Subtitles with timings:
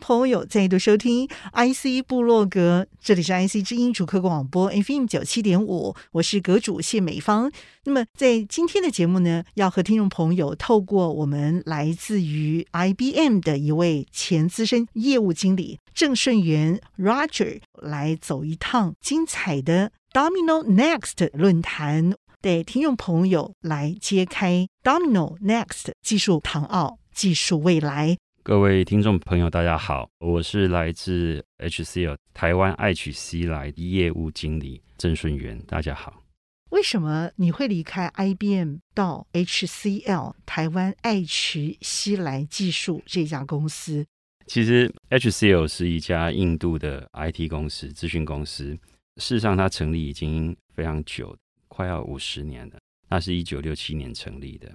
[0.00, 7.50] 朋友再度收听 IC 部落格，这里是 IC 之音主客广播 FM 九七点五，我是阁主谢美芳。
[7.84, 28.16] 那么在今天的节目呢，要和听众朋友透过我们来自于 IBM 的一位前资深业务经理郑顺元 Roger 来走一趟精彩的 Domino Next 论坛，带听众朋友来揭开 Domino Next 技术唐奥，技术未来。
[28.46, 36.22] 各位听众朋友，大家好，我是来自 HCL 台湾爱取西来业务经理郑顺元，大家好。
[36.70, 44.06] 为什么你会离开 IBM 到 HCL 台湾爱取西来技术这家公司？
[44.46, 48.78] 其实 HCL 是一家印度的 IT 公司、咨询公司。
[49.16, 51.36] 事实上，它成立已经非常久，
[51.66, 52.78] 快要五十年了。
[53.08, 54.72] 那是一九六七年成立的。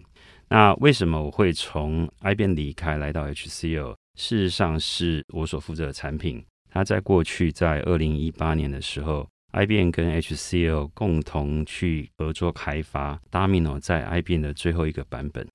[0.51, 3.95] 那为什么我会从 IBM 离开来到 HCL？
[4.17, 6.43] 事实上是我所负责的产品。
[6.69, 15.47] 它在过去在二零一八年的时候，IBM 跟 HCL 共同去合作开发 Domino 在 IBM 的最后一个版本。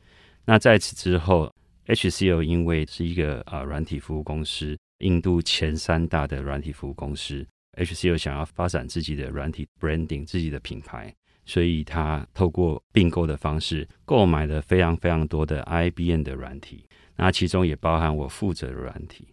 [0.46, 1.52] 那在此之后
[1.88, 7.46] ，HCL 因为是一个啊软体服务公司，印度前三大的软体服务公司
[7.78, 11.14] ，HCL 想要发展自己的软体 branding，自己的品牌。
[11.46, 16.84] 所以，他透过并购的方式购买了非常非常多的 IBM 的软体，
[17.16, 19.28] 那其中也包含我负责的软体。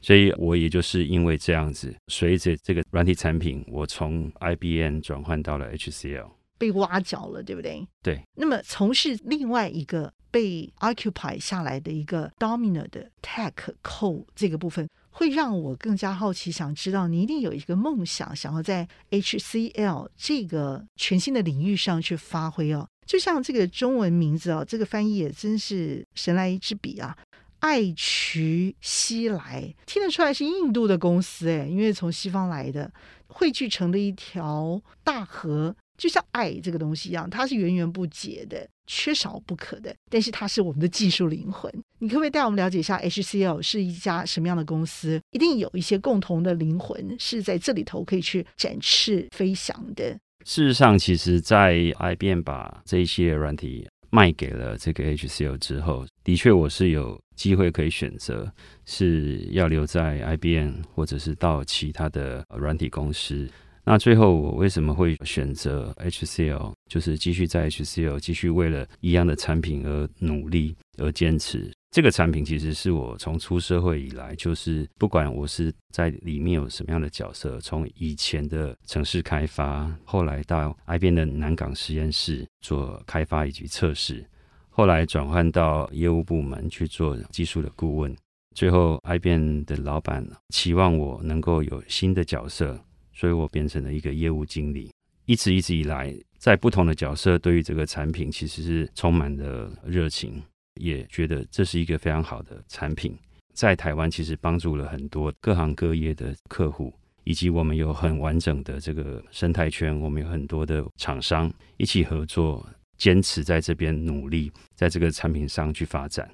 [0.00, 7.86] 所以我也就是因为这样子，随着这个软体产品，我从 IBM 转换到了 HCL，被挖角了，对不对？
[8.02, 8.20] 对。
[8.36, 14.88] 那么从事另外一个被 occupy 下来的一个 Domino 的 Tech Core 这个部分。
[15.18, 22.88] 会让我更加好奇，想知道你一定有一个梦想，想要在 HCL 这个全新的领域上去发挥哦。
[23.04, 27.18] 就像这个中文名字哦，这个翻译也真是神来一支笔啊！
[27.58, 32.88] 爱渠西来，听得出来是印度的公司诶，因为从西方来的，
[33.26, 35.74] 汇聚成了一条大河。
[35.96, 39.92] 就像爱这个东西一样，它是源源不绝的，缺少不可的。
[40.08, 41.68] 但是它是我们的技术灵魂。
[42.00, 45.20] 你可不可以带我们了解一下 HCL 是一家什么样的公司？
[45.32, 50.16] 一定有一些共同的灵魂是在这里头可以去展翅飞翔的。
[50.44, 58.50] 事实上，其实，在 IBM 把这一系列软体卖给了这个 HCL 之后，的确我是有机会可以选择
[58.86, 63.48] 是要留在 IBM，或者是到其他的软体公司。
[63.84, 66.72] 那最后我为什么会选择 HCL？
[66.90, 71.70] 就是继续在 HCL 继续为了一样的产品而努力而坚持。
[71.90, 84.24] 这个产品其实是我从出社会以来，就是不管我是在里面有什么样的角色，从以前的城市开发，后来到 IBM 的南港实验室做开发以及测试，
[84.68, 88.14] 后来转换到业务部门去做技术的顾问，
[88.54, 92.78] 最后 IBM 的老板期望我能够有新的角色。
[93.14, 94.92] 所以我变成了一个业务经理，
[95.24, 100.40] 一直一直以来，在不同的角色，对于这个产品其实是充满了热情，
[100.78, 103.16] 也觉得这是一个非常好的产品。
[103.52, 106.94] 在台湾，其实帮助了很多各行各业的客户，
[107.24, 112.64] 以及我们有很完整的这个生态圈，我们有很多的厂商一起合作，
[112.96, 116.28] 坚持在这边努力，在这个产品上去发展。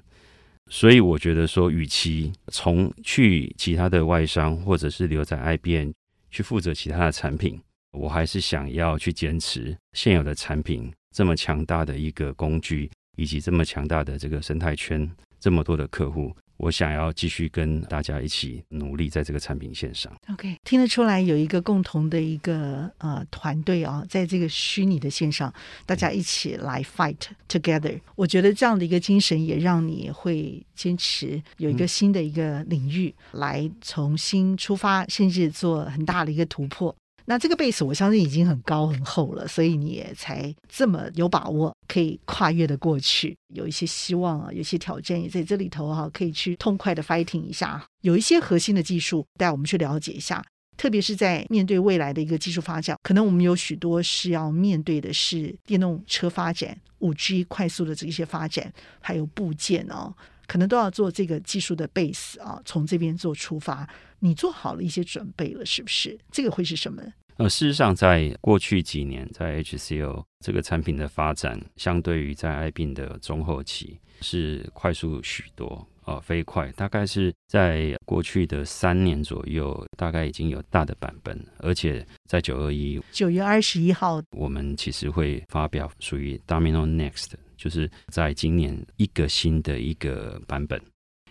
[0.69, 5.91] 所以我觉得说，与其从去其他的外商，或者是留在 IBM。
[6.31, 7.57] 去负责其他的产品，
[7.93, 15.09] 我还是想要去坚持现有的产品，这么强大的一个工具，以及这么强大的这个生态圈，
[15.39, 20.11] 这么多的客户，我想要继续跟大家一起努力在这个产品线上。
[20.31, 25.53] OK，听得出来有一个共同的一个呃团队啊，在这个虚拟的线上，
[25.85, 27.17] 大家一起来 fight
[27.47, 27.99] together。
[28.15, 36.95] 我觉得这样的一个精神也让你会坚持有一个新的一个领域来重新出发，甚至做很大的一个突破。
[37.27, 47.83] 那这个 base 我相信已经很高很厚了，所以你也才这么有把握可以跨越的过去，有一些希望啊，有一些挑战也在这里头哈、可以去痛快的 fighting 一下。
[48.01, 50.43] 有一些核心的技术带我们去了解一下，
[50.77, 58.71] 特别是在面对未来的一个技术发展，可能我们有许多是要面对的是电动车发展、五 G 快速的这些发展，
[59.01, 60.13] 还有部件哦。
[60.47, 63.87] 可能都要做这个技术的 base 啊，从这边做出发，
[64.19, 66.17] 你做好了一些准备了，是不是？
[66.31, 67.01] 这个会是什么？
[67.37, 75.85] 呃，事实上，在过去几年，在 HCO 这个产品的发展，相对于在 iBeam 的中后期是快速许多。
[76.05, 87.31] 呃，飞快，大概是在过去的三年左右，大概已经有大的版本，而且在九二一九月二十一号，我们其实会发表属于 Domino Next，
[87.65, 90.79] 就是在今年一个新的一个版本。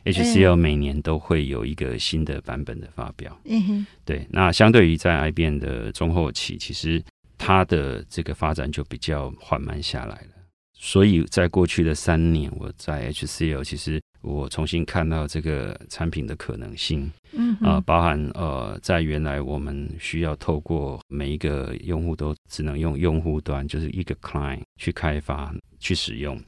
[0.05, 3.41] HCL 每年都会有一个新的版本的发表。
[3.45, 4.27] 嗯哼，对。
[4.31, 7.01] 那相对于在 IBM 的中后期，其实
[7.39, 10.29] 它的这个发展就比较缓慢下来了。
[10.73, 14.03] 所以在过去的三年，我在 HCL 其实。
[14.25, 26.41] 我重新看到这个产品的可能性，嗯啊、呃，包含呃，在原来我们需要透过每一个用户都只能用用户端，就是一个 client 去开发去使用。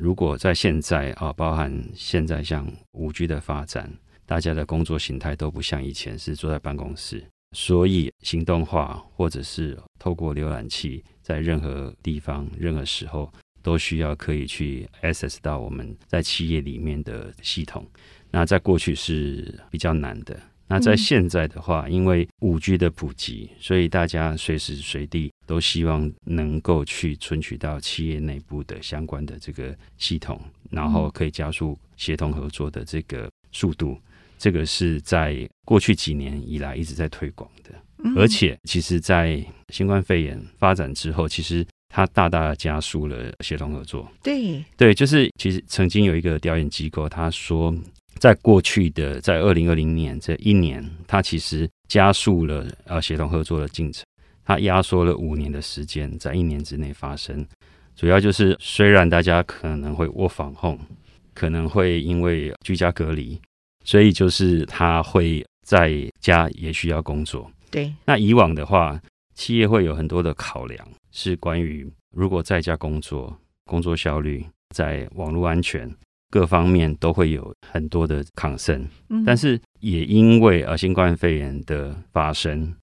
[0.00, 3.88] 如果在现在啊、呃，包含现在像五 G 的发展，
[4.26, 7.24] 大家的工作形态都不像以前是坐在办公室，
[7.56, 13.32] 所以行动化或者是透过浏览器，在任何地方、任何时候。
[13.62, 17.86] 都需要可以去 access 到我们在企业里面的系统，
[18.30, 20.38] 那在过去是比较难的。
[20.66, 30.40] 那在现在的话，因为五 G 的普及，所以大家随时随地都希望能够去存取到企业内部的相关的这个系统，
[30.70, 33.98] 然后可以加速协同合作的这个速度。
[34.38, 37.74] 这个是在过去几年以来一直在推广的，
[38.16, 41.66] 而且其实，在新冠肺炎发展之后，其实。
[41.92, 44.08] 它大大的加速了协同合作。
[44.22, 47.74] 对对，就是其实曾经有一个调研机构，他说，
[48.20, 54.04] 在过去的在二零二零年这一年，它其实加速了呃协同合作的进程，
[54.44, 57.44] 它压缩了五年的时间，在一年之内发生。
[57.96, 60.78] 主要就是虽然大家可能会 work from home，
[61.34, 63.38] 可能会因为居家隔离，
[63.84, 67.50] 所以就是他会在家也需要工作。
[67.70, 68.98] 对，那以往的话，
[69.34, 70.88] 企业会有很多的考量。
[71.12, 75.88] 是关于如果在家工作，工作效率，在网络安全
[76.30, 78.84] 各方面都会有很多的 concern。
[79.24, 82.74] 但是也因为呃新冠肺炎的发生，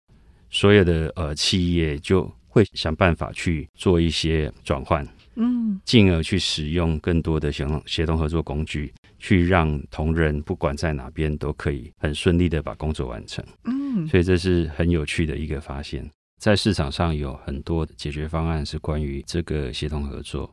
[0.50, 13.44] 所有的呃企业就会想办法去做一些转换，嗯，进而去使用更多的协同协同合作工具，去让同仁不管在哪边都可以很顺利的把工作完成。
[13.66, 16.10] 嗯，所以这是很有趣的一个发现。
[16.40, 20.50] 在市场上有很多解决方案是关于这个协同合作。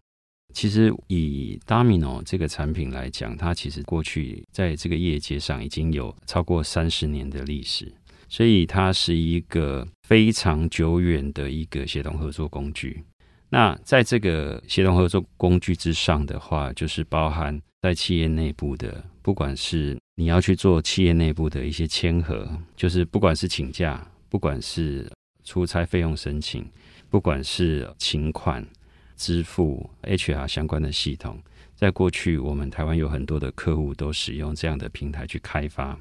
[0.52, 7.92] 其实以 Domino 这个产品来讲，它其实过去在这个业界上已经有超过三十年的历史，
[8.28, 13.02] 所以它是一个非常久远的一个协同合作工具。
[13.50, 25.10] 那在这个协同合作工具之上的话，就是包含在企业内部的，不管是你要去做企业内部的一些签核，就是不管是请假，不管是
[25.44, 26.66] 出差费用申请，
[27.08, 28.66] 不管是请款、
[29.16, 31.38] 支付、HR 相关的系统，
[31.74, 35.98] 在过去我们台湾有很多的客户都使用这样的平台去开发。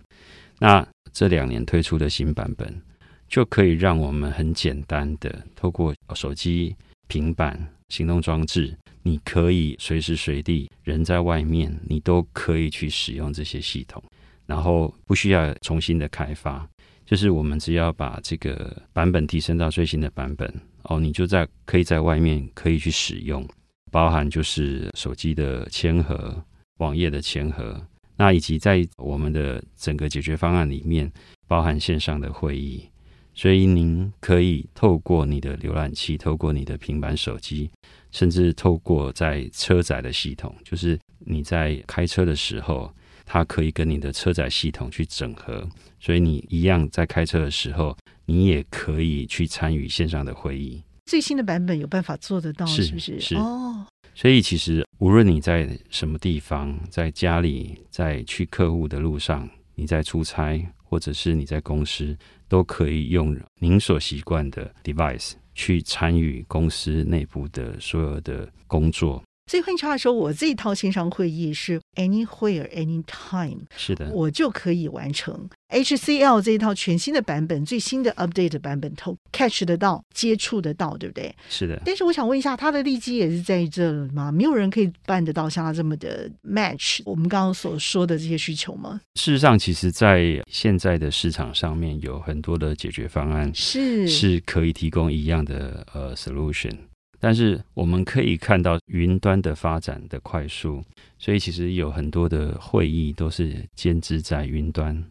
[0.60, 2.82] 那这两年推出的新版本，
[3.28, 6.76] 就可以让我们很简单的透过手机、
[7.08, 14.02] 平板、行动装置，你可以随时随地人在外面，你都可以去使用这些系统，
[14.46, 16.68] 然后不需要重新的开发。
[17.06, 20.52] 就是我们只要把这个版本提升到最新的版本
[20.84, 23.48] 哦，你就在可以在外面可以去使用，
[23.92, 26.44] 包含就是手机的签核、
[26.78, 27.80] 网页的签核，
[28.16, 31.12] 那以及在我们的整个解决方案里面
[31.48, 32.84] 包含线上的会议，
[33.34, 37.70] 所以您可以透过你的浏览器，透过你的平板手机，
[38.12, 42.94] 甚至透过在车载的系统，就是你在开车的时候。
[43.26, 45.68] 它可以跟你的车载系统去整合，
[46.00, 50.84] 所以你一样在开车的时候，你也可以去参与线上的会议。
[51.06, 53.20] 最新的版本有办法做得到，是不是？
[53.20, 53.86] 是哦。
[54.16, 62.16] 所以其实无论你在什么地方，在家里，在去客户的路上，你在出差，或者是你在公司，
[62.48, 69.22] 都可以用您所习惯的 device 去参与公司内部的所有的工作。
[69.54, 75.48] 所以换句话说，我这一套线上会议是 anywhere anytime，是的，我就可以完成。
[75.70, 81.32] HCL 这一套全新的版本，最新的 update 版本，都 catch 得到、接触得到，对不对？
[81.50, 81.80] 是的。
[81.86, 84.32] 但是我想问一下，它的利基也是在这吗？
[84.32, 89.00] 没有人可以办得到像它这么的 match 我们刚刚所说的这些需求吗？
[89.14, 96.76] 事实上，其实，在现在的市场上面，有很多的解决方案是是可以提供一样的呃 solution。
[97.24, 100.84] 但是我们可以看到云端的发展的快速，
[101.18, 105.02] 所以其实有很多的会议都是建置在云端。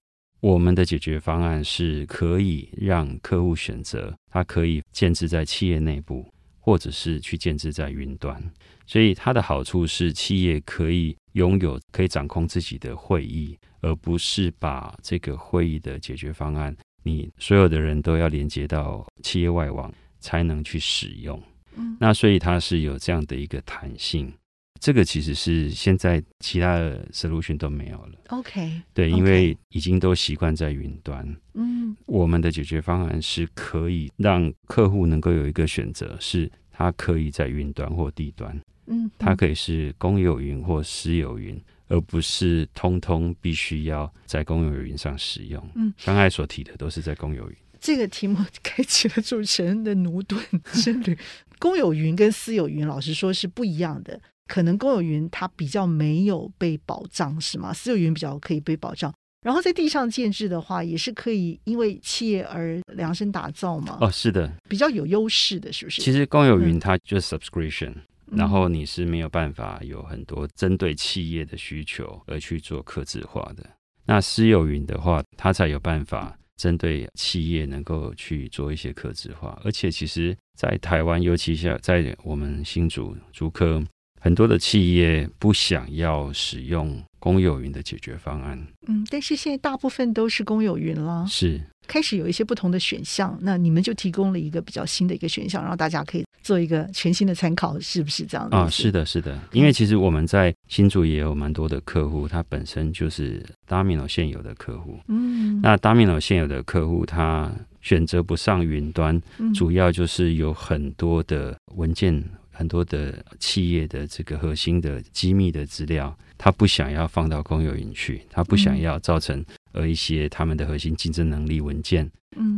[0.41, 8.39] 我们的解决方案是可以让客户选择，它可以建置在企业内部，或者是去建置在云端。
[8.85, 19.91] 所以它的好处是，企业可以拥有、可以掌控自己的会议，而不是把这个会议的解决方案，你所有的人都要连接到企业外网
[20.21, 21.43] 才能去使用。
[21.77, 24.33] 嗯，那所以它是有这样的一个弹性。
[24.81, 28.19] 这个其实是现在其他的 solution 都没有了。
[28.31, 31.25] OK，对，因为已经都习惯在云端。
[31.55, 38.61] 嗯，我们的解决方案是可以让客户能够有一个选择，是它可以在云端或地端。
[38.87, 45.65] 嗯，它可以是公有云或私有云，而不是通通必须要在公有云上使用。
[45.77, 47.57] 嗯，刚才所提的都是在公有云。
[47.83, 50.41] 这个题目开启了主持人的駑钝
[50.73, 51.19] 之旅。
[51.59, 54.19] 公有云跟私有云，老实说是不一样的。
[54.47, 57.73] 可能公有云它比较没有被保障，是吗？
[57.73, 59.13] 私有云比较可以被保障。
[59.45, 63.99] 然后在地上建置的话，也是可以因为企业而量身打造嘛。
[64.01, 66.01] 哦，是的，比较有优势的，是不是？
[66.01, 67.91] 其实公有云它就是 subscription，
[68.27, 73.69] 嗯，然后你是没有办法有很多针对企业的需求而去做客制化的。
[74.05, 79.59] 那私有云的话，它才有办法针对企业能够去做一些客制化。
[79.65, 83.83] 而且其实，在台湾，尤其像在我们新竹竹科。
[84.25, 88.57] 很多的企业不想要使用公有云的解决方案，
[88.87, 93.37] 嗯，但是现在大部分都是公有云了，是开始有一些不同的选项。
[93.43, 98.57] 那你们就提供了一个比较新的一个选项，让大家可以做一个全新的参考，是不是这样子？
[98.57, 99.39] 啊，是的，是的。
[99.53, 112.23] 因为其实我们在新竹也有蛮多的客户，他本身就是 Domino 现有的客户，嗯，那 Domino 现有的客户他选择不上云端，嗯，主要就是有很多的文件。
[112.55, 122.09] 很多的企业的这个核心的机密的资料，他不想要放到公有云去，他不想要造成呃一些他们的核心竞争能力文件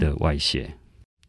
[0.00, 0.64] 的外泄。
[0.64, 0.78] 嗯、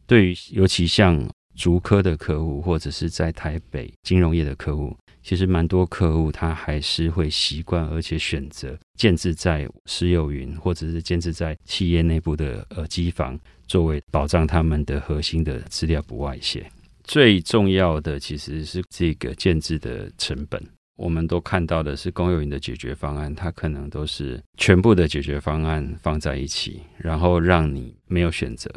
[0.08, 1.24] 对于尤其像
[1.56, 16.66] 竹科的客户，或者是在台北金融业的客户，其实蛮多客户他还是会习惯而且选择建置在私有云，或者是建置在企业内部的呃机房，作为保障他们的核心的资料不外泄。
[17.04, 20.62] 最重要的其实是这个建置的成本。
[20.98, 28.72] 我们都看到的是公有云的解决方案，它可能都是全部的解决方案放在一起，然后让你没有选择，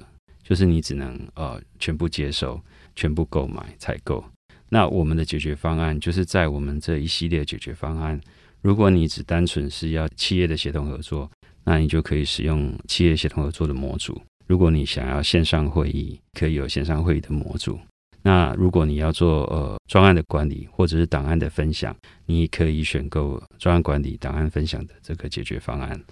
[0.48, 2.58] 就是你只能呃全部接受、
[2.96, 4.24] 全部购买采购。
[4.70, 8.18] 那我们的解决方案就是在我们这一系列解决方案，
[8.62, 11.30] 如果你只单纯是要企业的协同合作，
[11.64, 14.14] 那你就可以使用企业协同合作的模组；
[14.46, 17.78] 如果你想要线上会议，可以有线上会议的模组。
[18.22, 26.02] 那如果你要做呃专案的管理或者是档案的分享，你可以选购专案管理、档案分享的这个解决方案，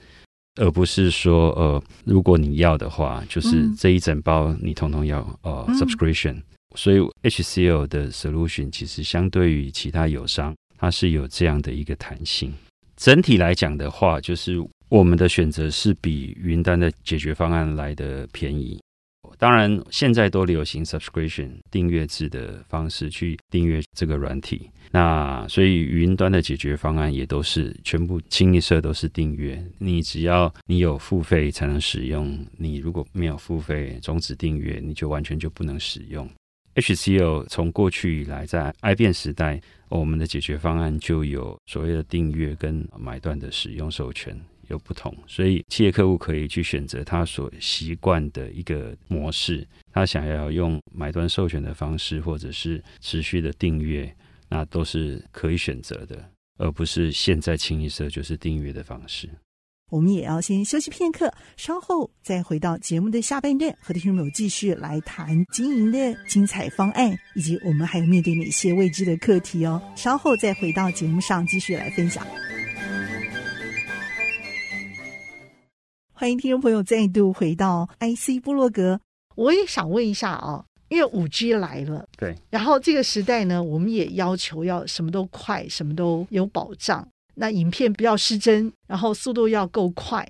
[0.56, 6.42] 而不是说呃如果你要的话，就是这一整包你统统要呃、嗯、subscription。
[6.74, 12.52] 所以 HCL 的 solution 其实相对于其他友商，它是有这样的一个弹性。
[12.96, 14.56] 整体来讲的话，就是
[14.88, 18.78] 我们的选择是比云端的解决方案来的便宜。
[19.38, 24.70] 当然，现在都流行 subscription 订阅制的方式去订阅这个软体。
[24.90, 29.62] 那所以云端的解决方案也都是全部清一色都是订阅。
[29.78, 36.28] 你只要你有付费才能使用，你如果没有付费终止订阅，你就完全就不能使用。
[36.76, 44.38] HCL 从过去以来在 IBM 时代，我们的解决方案就有所谓的订阅跟买断的使用授权。
[44.68, 49.66] 有不同，所以企业客户可以去选择他所习惯的一个模式。
[49.92, 54.14] 他想要用买断授权的方式，或者是持续的订阅，
[54.48, 59.28] 那都是可以选择的，而不是现在清一色就是订阅的方式。
[59.88, 69.80] 我们也要先休息片刻，稍后再回到节目的下半段，和听众朋友继续来谈经营的精彩方案，以及我们还有面对哪些未知的课题哦。
[69.94, 72.26] 稍后再回到节目上继续来分享。
[76.18, 78.98] 欢迎听众朋友再度回到 IC 部落格。
[79.34, 87.06] 我也想问一下啊，因为五 G 来了，对，然后这个时代呢，我们也要求要什么都快，什么都有保障。
[87.34, 90.26] 那影片不要失真，然后速度要够快。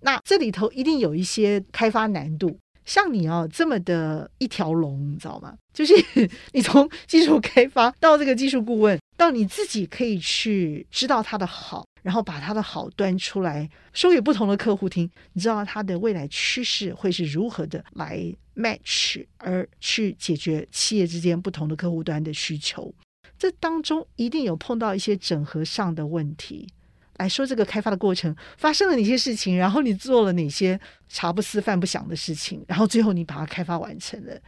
[0.00, 2.58] 那这里头一定有一些开发难度。
[2.86, 5.54] 像你啊这么的一条龙，你知道吗？
[5.74, 5.92] 就是
[6.54, 11.84] 你从技术开发到这个技术顾问，到你自己可以去知道它的好。
[12.06, 22.94] 然后把它的好端出来说给不同的客户听，你知道它的未来趋势会是如何的来 match，而去解决企业之间不同的客户端的需求。
[23.36, 26.68] 这当中一定有碰到一些整合上的问题。
[27.16, 34.38] 来说这个开发的过程发生了哪些事情，然后你做了哪些茶不思饭不想的事情，然后最后你把它开发完成了。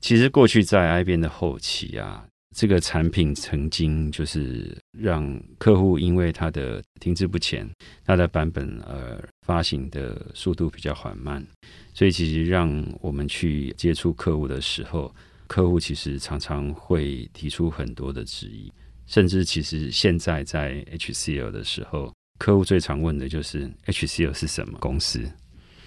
[0.00, 7.68] 其实过去在 IBM 的后期啊，这个产品曾经就是让客户因为它的停滞不前，
[8.04, 11.46] 它的版本呃发行的速度比较缓慢，
[11.94, 15.14] 所以其实让我们去接触客户的时候，
[15.46, 18.70] 客户其实常常会提出很多的质疑。
[19.06, 25.28] 甚至其实现在在 HCL 的时候，客户最常问的就是 HCL 是什么公司？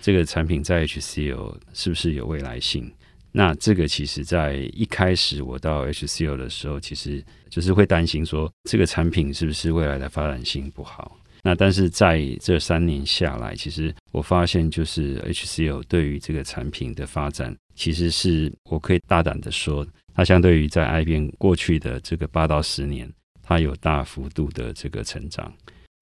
[0.01, 2.91] 这个产品在 HCL 是不是有未来性？
[3.35, 11.17] 那这个其实在一开始我到 HCL 的时候，其实就是会担心说这个产品是不是未来的发展性不好？
[11.41, 19.85] 那但是在这三年下来，其实我发现就是 HCL 对于这个产品的发展，其实是我可以大胆的说。
[20.15, 23.11] 它相对于在 IBM 过去的这个八到十年，
[23.41, 25.51] 它有大幅度的这个成长。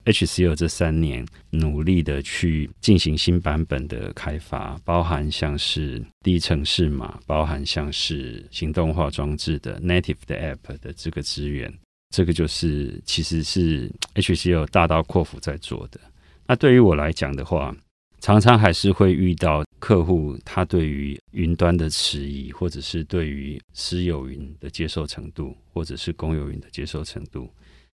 [0.06, 11.72] HCL 这三年努力的去进行新版本的开发，包含像是低程式码，包含像是行动化装置的 native 的 app 的这个资源，
[12.10, 16.00] 这个就是其实是 HCL 大刀阔斧在做的。
[16.48, 17.76] 那对于我来讲的话，
[18.20, 27.50] 常常还是会遇到客户，他对于云端的迟疑，或者是对于私有云的接受程度，或者是公有云的接受程度。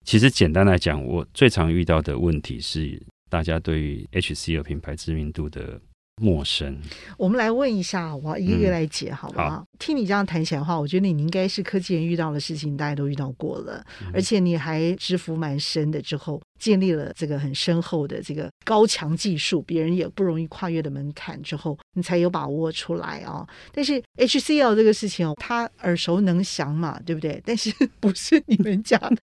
[0.03, 5.79] 其实简单来讲，我最常遇到的问题是，大家对于 HCL 品牌知名度的。
[6.21, 6.77] 陌生，
[7.17, 9.65] 我们来问一下，我一个一个来解，好不好？
[9.79, 23.47] 听你这样谈起来的话，我觉得你应该是科技人遇到的事情，大家都遇到过了，嗯、而且你还蛰伏蛮深的，之后建立了这个很深厚的这个高强技术，别人也不容易跨越的门槛之后，你才有把握出来啊、哦。
[23.73, 27.41] 但是 HCL 这个事情哦，他耳熟能详嘛，对不对？
[27.43, 29.17] 但是不是你们家的，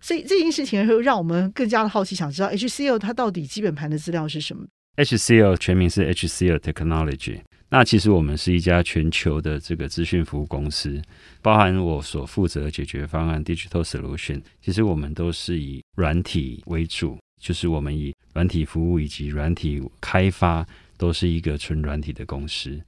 [0.00, 4.66] 所以这件事情会让我们更加的好奇，想知道 HCL 它到底基本盘的资料是什么。
[4.96, 7.40] HCL 全名是 HCL Technology。
[7.72, 11.00] 那其实我们是一家全球的这个资讯服务公司，
[11.40, 14.42] 包含我所负责解决方案 Digital Solution。
[14.60, 20.66] 其实我们都是以软体为主，就是我们以软体服务以及软体开发
[20.98, 22.80] 都是一个纯软体的公司。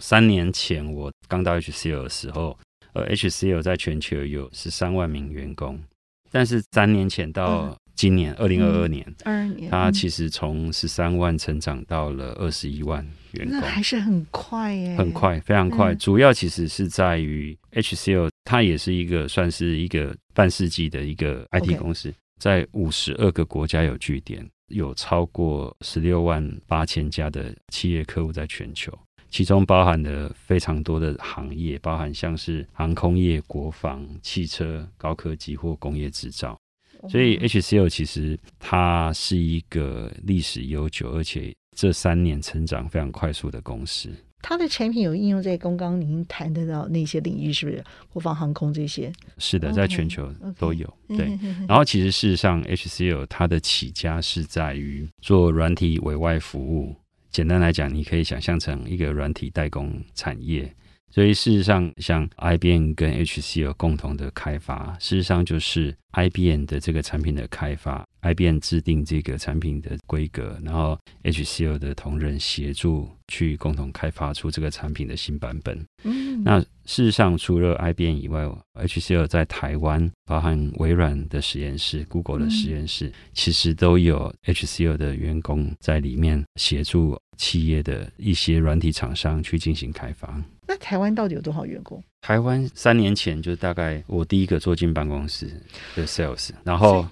[0.00, 2.56] 三年前我刚到 HCL 的时候，
[2.92, 5.82] 呃，HCL 在全球有十三万名员工，
[6.30, 15.92] 但是三年前到、今年二零二二年，二二年，它其实从十三万成长到了二十一万员工，那还是很快耶，很快，非常快。
[15.92, 28.92] 嗯、主要其实是在于 HCL，它也是一个算是一个半世纪的一个 IT 公司.在五十二个国家有据点，有超过十六万八千家的企业客户在全球，
[29.30, 36.58] 其中包含了非常多的行业，包含像是航空业、国防、汽车、高科技或工业制造。
[37.08, 44.10] 所以 HCL 其实它是一个历史悠久，而且这三年成长非常快速的公司。
[44.44, 49.12] 它的产品有应用在刚刚您谈得到那些领域，是不是国防航空这些？
[49.38, 50.84] 是的，在全球都有。
[51.08, 51.16] Okay, okay.
[51.16, 51.38] 对，
[51.68, 56.96] 然后其实事实上，HCL 它的起家是在于做软体委外服务。
[57.30, 60.74] 简单来讲，你可以想象成一个软体代工产业。
[61.12, 75.84] 所以事实上，像 IBM 跟 HCL 共同的开发，事实上就是 IBM 的这个产品的开发，IBM 制定这个产品的规格，然后 HCL 的同仁协助去共同开发出这个产品的新版本。
[76.04, 90.42] 嗯，那事实上，除了 IBM 以外，HCL 在台湾，包含微软的实验室、Google 的实验室，嗯、其实都有 HCL 的员工在里面协助企业的一些软体厂商去进行开发。
[90.82, 92.02] 那台湾到底有多少员工？
[92.20, 95.48] 台湾三年前就大概我第一个坐进办公室
[95.94, 97.06] 的 sales，然后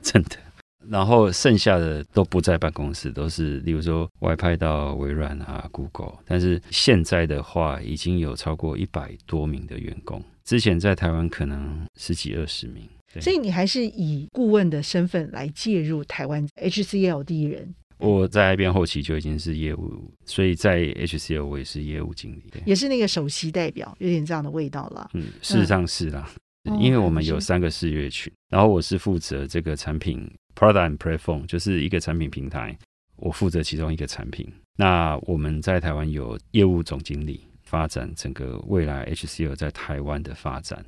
[0.00, 0.36] 真的，
[0.88, 6.14] 然后剩下的都不在办公室，都是例如说外派到微软啊、Google。
[6.24, 10.22] 但是现在的话，已经有超过一百多名的员工。
[10.44, 12.88] 之前在台湾可能十几二十名，
[13.20, 17.74] 所以你还是以顾问的身份来介入台湾 HCL 第一人。
[18.00, 25.10] 我在 IBM 后期就已经是业务，所以在 HCL 我也是业务经理，也是那个首席代表，有点这样的味道了。
[25.14, 26.28] 嗯，事实上是啦，
[26.64, 32.76] 嗯、因为我们有三个事业群，哦、然后我是负责这个产品 Product and Platform，就是一个产品平台，
[33.16, 34.50] 我负责其中一个产品。
[34.76, 40.84] 那我们在台湾有业务总经理，发展整个未来 HCL 在台湾的发展。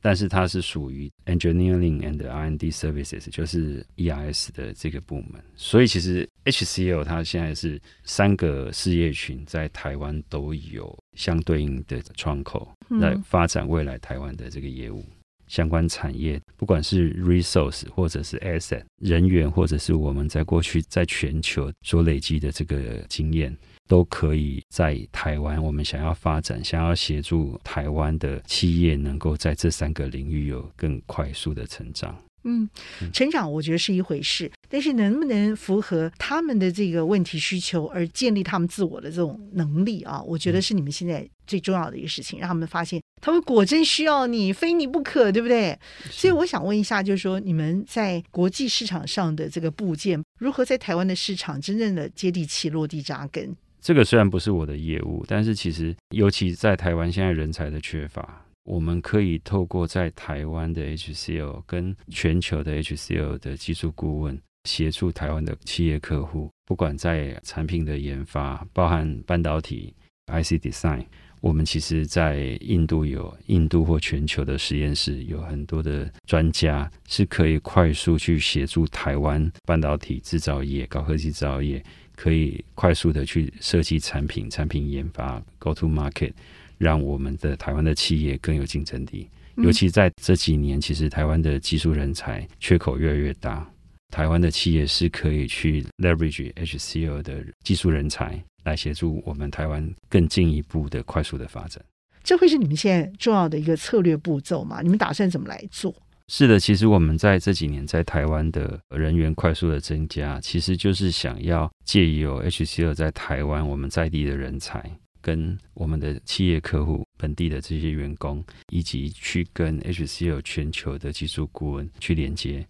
[0.00, 5.42] 但是它是属于 Engineering and R&D Services，就是 ERS 的这个部门。
[5.56, 12.68] 所以其实 HCL 它现在是三个事业群在台湾都有相对应的窗口
[13.00, 15.04] 来发展未来台湾的这个业务。
[15.46, 23.56] 相关产业，不管是 resource 或者是 asset 人员，或者是我们在过去在全球所累积的这个经验，
[23.88, 25.60] 都可以在台湾。
[25.60, 32.16] 我们想要发展，想要协助台湾的企业能够在这三个领域有更快速的成长。
[32.44, 32.66] 嗯，
[33.12, 40.22] 成长我觉得是一回事，但是能不能符合他们的这个问题需求而建立他们自我的这种能力啊？
[40.22, 45.76] 我觉得是你们现在最重要的一个事情，让他们发现他们果真需要你，非你不可，对不对？
[46.10, 53.54] 所以我想问一下，就是说你们在国际市场上的这个部件，如何在台湾的市场真正的接地气、落地扎根？
[53.88, 58.44] 这个虽然不是我的业务，但是其实尤其在台湾现在人才的缺乏。
[58.64, 69.94] 我们可以透过在台湾的 HCL 跟全球的 HCL 的技术顾问，协助台湾的企业客户，不管在产品的研发，包含半导体
[70.26, 71.06] IC Design，
[71.40, 81.82] 我们其实在印度有印度或全球的实验室，有很多的专家是可以快速去协助台湾半导体制造业、高科技制造业，
[82.18, 86.32] 可以快速的去设计产品、产品研发、Go to Market。
[86.76, 93.68] 让我们的台湾的企业更有竞争力，尤其在这几年，其实台湾的技术人才缺口越来越大。
[94.12, 101.84] 台湾的企业是可以去 leverage HCL 的技术人才来协助我们台湾更进一步的快速的发展。
[102.22, 104.80] 这会是你们现在重要的一个策略步骤吗？
[104.80, 105.92] 你们打算怎么来做？
[106.28, 114.90] 是的，其实我们在这几年在台湾的人员快速的增加，其实就是想要借由 HCL 在台湾我们在地的人才。
[115.20, 122.66] 跟我们的企业客户、本地的这些员工，以及去跟 HCL 全球的技术顾问去连接，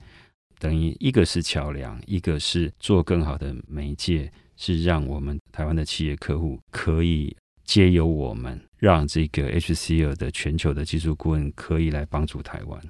[0.58, 12.80] 等于一个是桥梁，一个是做更好的媒介，是让我们台湾的企业客户可以借由我们，让这个 HCL 的全球的技术顾问可以来帮助台湾。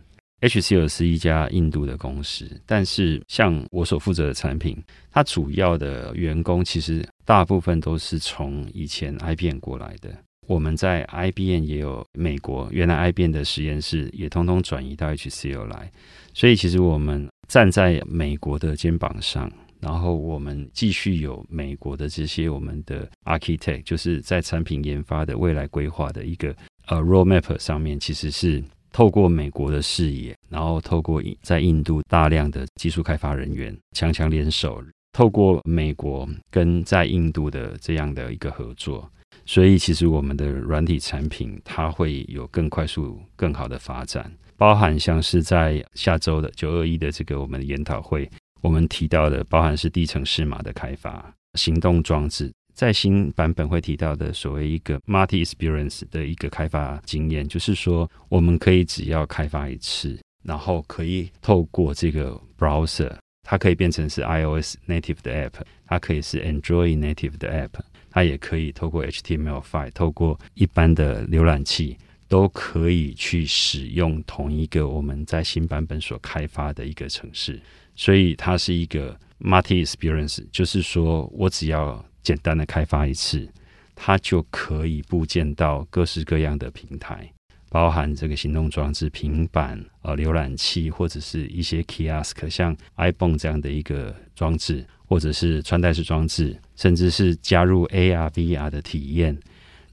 [0.40, 10.16] HCL 是一家印度的公司，但是像我所负责的产品，它主要的员工其实大部分都是从以前 IBM 过来的。
[10.46, 15.90] 我们在 IBM 也有美国，原来 IBM 的实验室也通通转移到 HCL 来，
[16.32, 26.54] 所以其实我们站在美国的肩膀上，然后我们继续有美国的这些我们的 architect，就是在产品研发的未来规划的一个
[26.86, 28.62] 呃 roadmap 上面，其实是。
[28.92, 39.10] 透过美国的视野，然后透过在印度大量的技术开发人员强强联手，透过美国跟在印度的这样的一个合作，
[39.44, 44.30] 所以其实我们的软体产品它会有更快速、更好的发展。
[44.56, 48.28] 包含像是在下周的九二一的这个我们的研讨会，
[48.60, 52.52] 我们提到的包含是低层式码的开发、行动装置。
[52.78, 63.12] 在新版本会提到的所谓一个 multi experience 的一个开发经验，就是说我们可以只要开发一次，然后可以透过这个 browser，
[63.42, 65.54] 它可以变成是 iOS native 的 app，
[65.86, 67.80] 它可以是 Android native 的 app，
[68.12, 77.60] 它也可以透过 HTML5，透过一般的浏览器，都可以去使用同一个我们在新版本所开发的一个城市，
[77.96, 83.48] 所以它是一个 multi experience，就是说我只要简单的开发一次，
[83.94, 87.26] 它就可以部件到各式各样的平台，
[87.70, 99.34] 包含这个行动装置、平板、呃浏览器，或者是一些 kiosk，像 iPhone 这样的一个装置，或者是穿戴式装置，甚至是加入 AR、VR 的体验，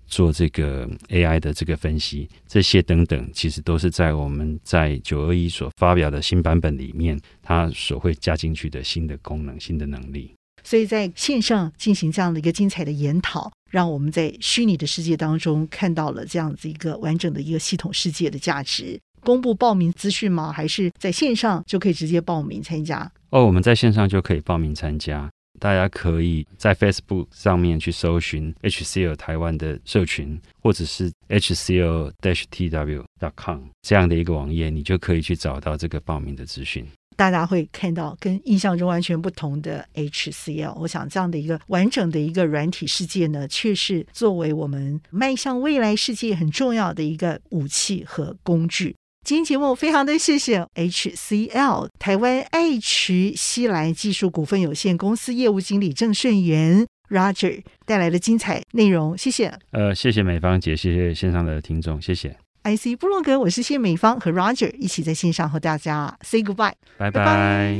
[0.06, 10.36] 做这个 AI 的这个分析，这些等等，其实都是在我们在九二一所发表的新版本里面，它所会加进去的新的功能、新的能力。
[10.66, 19.00] 所以在线上进行这样的一个精彩的研讨，让我们在虚拟的世界当中看到了这样子一个完整的一个系统世界的价值。
[19.22, 20.52] 公布报名资讯吗？
[20.52, 23.12] 还是在线上就可以直接报名参加？
[23.30, 25.30] 哦，我们在线上就可以报名参加。
[25.58, 32.10] 大家可以在 Facebook 上面去搜寻 HCL 台湾的社群，或者是 HCL-TW.com
[33.82, 36.86] 这样的一个网页，你就可以去找到这个报名的资讯。
[37.16, 48.96] 大家会看到跟印象中完全不同的 HCL，我想这样的一个完整的一个软体世界呢，却是作为我们迈向未来世界很重要的一个武器和工具。
[49.26, 59.52] 今天节目非常的谢谢 HCL 台湾爱渠西来技术股份有限公司业务经理郑顺元 Roger 带来的精彩内容，谢谢。
[59.72, 62.45] 呃，谢谢美芳姐，谢谢线上的听众，谢谢。
[62.66, 67.80] IC 部落格，我是谢美芳和 Roger 一起在线上和大家 say goodbye，拜拜。